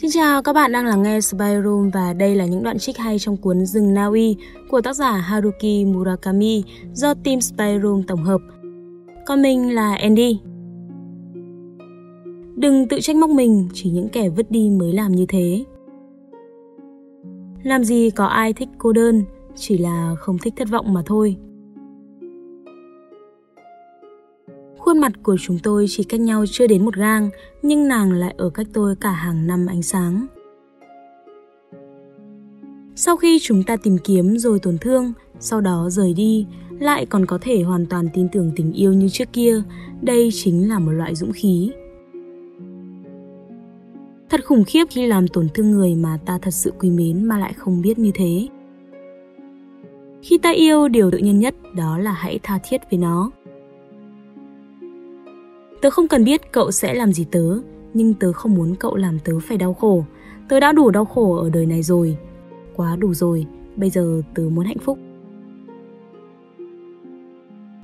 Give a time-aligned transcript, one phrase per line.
[0.00, 2.98] Xin chào các bạn đang lắng nghe Spy Room và đây là những đoạn trích
[2.98, 4.36] hay trong cuốn Rừng Na Uy
[4.70, 8.40] của tác giả Haruki Murakami do Team Spy Room tổng hợp.
[9.26, 10.40] Còn mình là Andy.
[12.56, 15.64] Đừng tự trách móc mình, chỉ những kẻ vứt đi mới làm như thế.
[17.62, 19.22] Làm gì có ai thích cô đơn,
[19.54, 21.36] chỉ là không thích thất vọng mà thôi.
[24.90, 27.30] Khuôn mặt của chúng tôi chỉ cách nhau chưa đến một gang,
[27.62, 30.26] nhưng nàng lại ở cách tôi cả hàng năm ánh sáng.
[32.94, 36.46] Sau khi chúng ta tìm kiếm rồi tổn thương, sau đó rời đi,
[36.78, 39.62] lại còn có thể hoàn toàn tin tưởng tình yêu như trước kia,
[40.02, 41.70] đây chính là một loại dũng khí.
[44.28, 47.38] Thật khủng khiếp khi làm tổn thương người mà ta thật sự quý mến mà
[47.38, 48.48] lại không biết như thế.
[50.22, 53.30] Khi ta yêu, điều tự nhiên nhất đó là hãy tha thiết với nó.
[55.80, 57.58] Tớ không cần biết cậu sẽ làm gì tớ,
[57.94, 60.04] nhưng tớ không muốn cậu làm tớ phải đau khổ.
[60.48, 62.16] Tớ đã đủ đau khổ ở đời này rồi.
[62.76, 64.98] Quá đủ rồi, bây giờ tớ muốn hạnh phúc.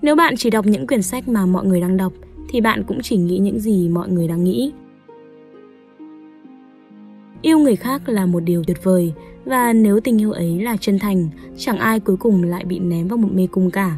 [0.03, 2.13] Nếu bạn chỉ đọc những quyển sách mà mọi người đang đọc,
[2.49, 4.73] thì bạn cũng chỉ nghĩ những gì mọi người đang nghĩ.
[7.43, 9.13] Yêu người khác là một điều tuyệt vời,
[9.45, 13.09] và nếu tình yêu ấy là chân thành, chẳng ai cuối cùng lại bị ném
[13.09, 13.97] vào một mê cung cả.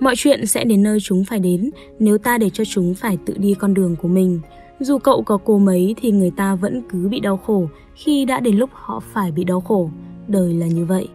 [0.00, 3.34] Mọi chuyện sẽ đến nơi chúng phải đến, nếu ta để cho chúng phải tự
[3.36, 4.40] đi con đường của mình.
[4.80, 8.40] Dù cậu có cố mấy thì người ta vẫn cứ bị đau khổ khi đã
[8.40, 9.90] đến lúc họ phải bị đau khổ.
[10.28, 11.08] Đời là như vậy.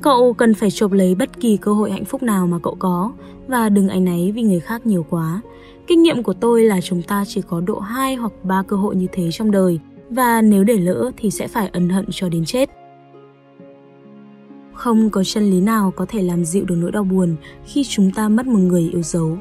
[0.00, 3.12] Cậu cần phải chộp lấy bất kỳ cơ hội hạnh phúc nào mà cậu có,
[3.46, 5.40] và đừng áy náy vì người khác nhiều quá.
[5.86, 8.96] Kinh nghiệm của tôi là chúng ta chỉ có độ 2 hoặc 3 cơ hội
[8.96, 9.78] như thế trong đời,
[10.10, 12.70] và nếu để lỡ thì sẽ phải ân hận cho đến chết.
[14.78, 18.10] Không có chân lý nào có thể làm dịu được nỗi đau buồn khi chúng
[18.10, 19.38] ta mất một người yêu dấu.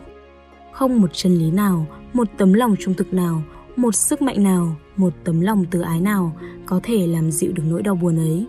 [0.73, 3.43] Không một chân lý nào, một tấm lòng trung thực nào,
[3.75, 6.33] một sức mạnh nào, một tấm lòng từ ái nào
[6.65, 8.45] có thể làm dịu được nỗi đau buồn ấy.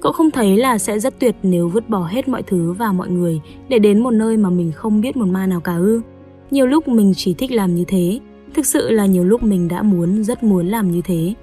[0.00, 3.10] Cậu không thấy là sẽ rất tuyệt nếu vứt bỏ hết mọi thứ và mọi
[3.10, 6.00] người để đến một nơi mà mình không biết một ma nào cả ư?
[6.50, 8.18] Nhiều lúc mình chỉ thích làm như thế,
[8.54, 11.34] thực sự là nhiều lúc mình đã muốn, rất muốn làm như thế,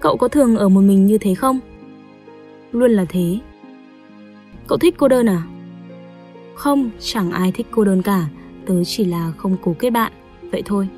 [0.00, 1.58] Cậu có thường ở một mình như thế không?
[2.72, 3.38] Luôn là thế.
[4.66, 5.42] Cậu thích cô đơn à?
[6.54, 8.26] Không, chẳng ai thích cô đơn cả,
[8.66, 10.12] tớ chỉ là không cố kết bạn,
[10.52, 10.88] vậy thôi.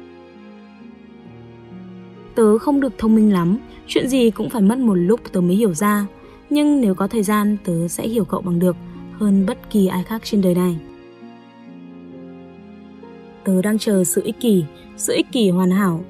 [2.35, 5.57] Tớ không được thông minh lắm, chuyện gì cũng phải mất một lúc tớ mới
[5.57, 6.07] hiểu ra,
[6.51, 8.77] nhưng nếu có thời gian tớ sẽ hiểu cậu bằng được
[9.13, 10.77] hơn bất kỳ ai khác trên đời này.
[13.45, 14.65] Tớ đang chờ sự ích kỷ,
[14.97, 16.05] sự ích kỷ hoàn hảo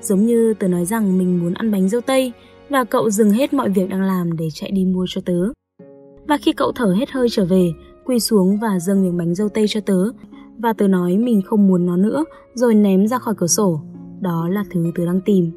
[0.00, 2.32] Giống như tớ nói rằng mình muốn ăn bánh dâu tây
[2.68, 5.52] và cậu dừng hết mọi việc đang làm để chạy đi mua cho tớ.
[6.28, 7.72] Và khi cậu thở hết hơi trở về,
[8.04, 10.04] quỳ xuống và dâng miếng bánh dâu tây cho tớ,
[10.58, 13.80] và tớ nói mình không muốn nó nữa rồi ném ra khỏi cửa sổ.
[14.20, 15.50] Đó là thứ tớ đang tìm.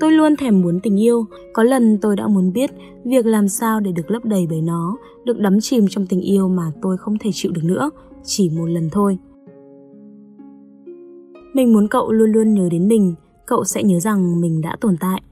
[0.00, 2.70] Tôi luôn thèm muốn tình yêu, có lần tôi đã muốn biết
[3.04, 6.48] việc làm sao để được lấp đầy bởi nó, được đắm chìm trong tình yêu
[6.48, 7.90] mà tôi không thể chịu được nữa,
[8.24, 9.18] chỉ một lần thôi.
[11.54, 13.14] Mình muốn cậu luôn luôn nhớ đến mình,
[13.46, 15.22] cậu sẽ nhớ rằng mình đã tồn tại.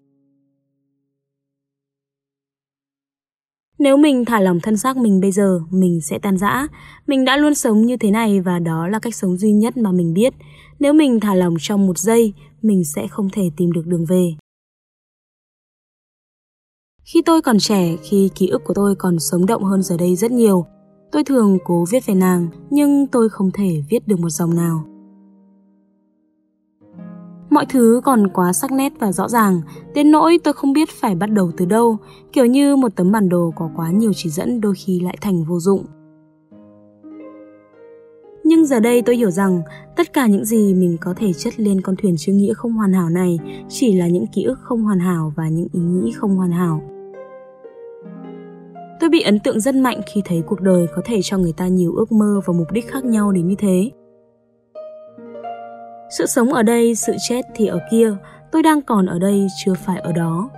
[3.78, 6.66] Nếu mình thả lỏng thân xác mình bây giờ, mình sẽ tan rã.
[7.06, 9.92] Mình đã luôn sống như thế này và đó là cách sống duy nhất mà
[9.92, 10.34] mình biết.
[10.78, 14.34] Nếu mình thả lỏng trong một giây, mình sẽ không thể tìm được đường về.
[17.04, 20.16] Khi tôi còn trẻ, khi ký ức của tôi còn sống động hơn giờ đây
[20.16, 20.66] rất nhiều,
[21.12, 24.89] tôi thường cố viết về nàng, nhưng tôi không thể viết được một dòng nào.
[27.50, 29.60] Mọi thứ còn quá sắc nét và rõ ràng,
[29.94, 31.96] đến nỗi tôi không biết phải bắt đầu từ đâu,
[32.32, 35.44] kiểu như một tấm bản đồ có quá nhiều chỉ dẫn đôi khi lại thành
[35.44, 35.84] vô dụng.
[38.44, 39.62] Nhưng giờ đây tôi hiểu rằng
[39.96, 42.92] tất cả những gì mình có thể chất lên con thuyền chữ nghĩa không hoàn
[42.92, 43.38] hảo này
[43.68, 46.82] chỉ là những ký ức không hoàn hảo và những ý nghĩ không hoàn hảo.
[49.00, 51.68] Tôi bị ấn tượng rất mạnh khi thấy cuộc đời có thể cho người ta
[51.68, 53.90] nhiều ước mơ và mục đích khác nhau đến như thế.
[56.10, 58.14] Sự sống ở đây, sự chết thì ở kia,
[58.52, 60.50] tôi đang còn ở đây chưa phải ở đó.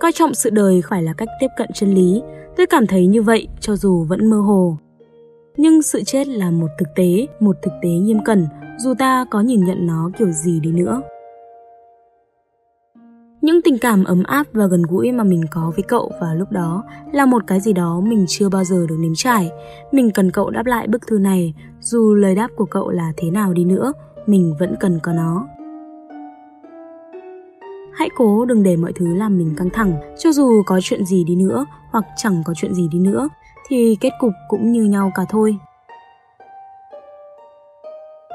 [0.00, 2.22] Coi trọng sự đời phải là cách tiếp cận chân lý,
[2.56, 4.76] tôi cảm thấy như vậy cho dù vẫn mơ hồ.
[5.56, 8.46] Nhưng sự chết là một thực tế, một thực tế nghiêm cẩn,
[8.78, 11.02] dù ta có nhìn nhận nó kiểu gì đi nữa.
[13.46, 16.52] Những tình cảm ấm áp và gần gũi mà mình có với cậu vào lúc
[16.52, 19.50] đó là một cái gì đó mình chưa bao giờ được nếm trải.
[19.92, 23.30] Mình cần cậu đáp lại bức thư này, dù lời đáp của cậu là thế
[23.30, 23.92] nào đi nữa,
[24.26, 25.46] mình vẫn cần có nó.
[27.94, 31.24] Hãy cố đừng để mọi thứ làm mình căng thẳng, cho dù có chuyện gì
[31.24, 33.28] đi nữa hoặc chẳng có chuyện gì đi nữa,
[33.68, 35.56] thì kết cục cũng như nhau cả thôi.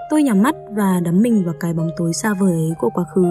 [0.09, 3.05] Tôi nhắm mắt và đắm mình vào cái bóng tối xa vời ấy của quá
[3.15, 3.25] khứ.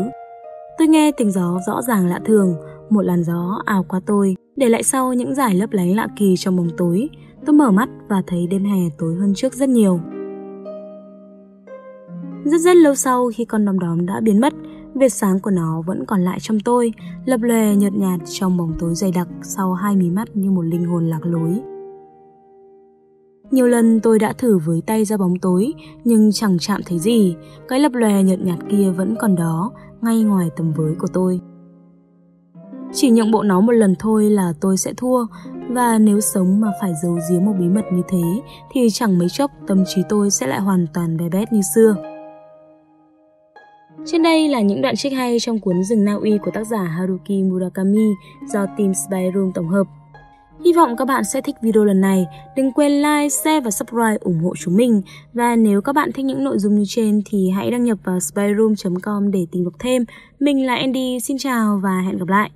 [0.81, 2.55] Tôi nghe tiếng gió rõ ràng lạ thường,
[2.91, 6.35] một làn gió ào qua tôi, để lại sau những dải lấp lánh lạ kỳ
[6.37, 7.09] trong bóng tối.
[7.47, 10.01] Tôi mở mắt và thấy đêm hè tối hơn trước rất nhiều.
[12.45, 14.53] Rất rất lâu sau khi con đom đóm đã biến mất,
[14.95, 16.93] vệt sáng của nó vẫn còn lại trong tôi,
[17.25, 20.63] lập lòe nhợt nhạt trong bóng tối dày đặc sau hai mí mắt như một
[20.63, 21.61] linh hồn lạc lối.
[23.51, 25.73] Nhiều lần tôi đã thử với tay ra bóng tối,
[26.05, 27.37] nhưng chẳng chạm thấy gì,
[27.69, 31.41] cái lập lòe nhợt nhạt kia vẫn còn đó, ngay ngoài tầm với của tôi.
[32.93, 35.27] Chỉ nhượng bộ nó một lần thôi là tôi sẽ thua,
[35.69, 38.23] và nếu sống mà phải giấu giếm một bí mật như thế,
[38.73, 41.95] thì chẳng mấy chốc tâm trí tôi sẽ lại hoàn toàn bé bét như xưa.
[44.07, 46.83] Trên đây là những đoạn trích hay trong cuốn Rừng Na Uy của tác giả
[46.83, 48.09] Haruki Murakami
[48.53, 49.87] do Team Spy Room tổng hợp.
[50.65, 52.27] Hy vọng các bạn sẽ thích video lần này.
[52.57, 55.03] Đừng quên like, share và subscribe ủng hộ chúng mình.
[55.33, 58.21] Và nếu các bạn thích những nội dung như trên thì hãy đăng nhập vào
[58.21, 60.05] spyroom.com để tìm đọc thêm.
[60.41, 62.51] Mình là Andy, xin chào và hẹn gặp lại.